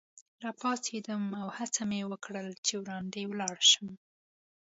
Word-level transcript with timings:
راپاڅېدم 0.43 1.23
او 1.41 1.47
هڅه 1.57 1.81
مې 1.89 2.01
وکړل 2.11 2.47
چي 2.65 2.73
وړاندي 2.77 3.23
ولاړ 3.31 3.55
شم. 3.71 3.87